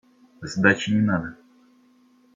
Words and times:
Сдачи 0.41 0.91
не 0.93 1.01
надо. 1.01 1.35